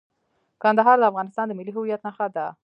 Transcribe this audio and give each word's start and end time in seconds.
کندهار 0.63 0.97
د 0.99 1.03
افغانستان 1.11 1.45
د 1.47 1.51
ملي 1.59 1.71
هویت 1.75 2.01
نښه 2.07 2.27
ده. 2.35 2.45